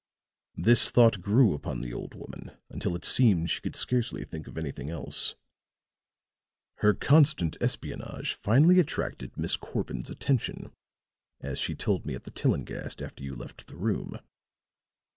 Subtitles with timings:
[0.57, 4.57] "This thought grew upon the old woman until it seemed she could scarcely think of
[4.57, 5.35] anything else.
[6.77, 10.73] Her constant espionage finally attracted Miss Corbin's attention,
[11.39, 14.17] as she told me at the Tillinghast after you left the room.